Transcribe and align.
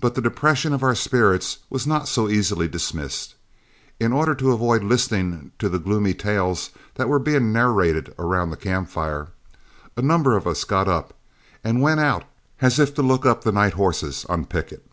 But 0.00 0.14
the 0.14 0.22
depression 0.22 0.72
of 0.72 0.82
our 0.82 0.94
spirits 0.94 1.58
was 1.68 1.86
not 1.86 2.08
so 2.08 2.30
easily 2.30 2.68
dismissed. 2.68 3.34
In 3.98 4.14
order 4.14 4.34
to 4.36 4.52
avoid 4.52 4.82
listening 4.82 5.52
to 5.58 5.68
the 5.68 5.78
gloomy 5.78 6.14
tales 6.14 6.70
that 6.94 7.06
were 7.06 7.18
being 7.18 7.52
narrated 7.52 8.14
around 8.18 8.48
the 8.48 8.56
camp 8.56 8.88
fire, 8.88 9.28
a 9.94 10.00
number 10.00 10.38
of 10.38 10.46
us 10.46 10.64
got 10.64 10.88
up 10.88 11.12
and 11.62 11.82
went 11.82 12.00
out 12.00 12.24
as 12.62 12.78
if 12.78 12.94
to 12.94 13.02
look 13.02 13.26
up 13.26 13.44
the 13.44 13.52
night 13.52 13.74
horses 13.74 14.24
on 14.30 14.46
picket. 14.46 14.88